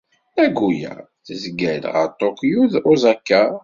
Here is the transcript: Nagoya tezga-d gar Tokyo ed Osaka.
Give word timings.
Nagoya 0.35 0.93
tezga-d 1.25 1.83
gar 1.93 2.09
Tokyo 2.21 2.57
ed 2.67 2.73
Osaka. 2.91 3.43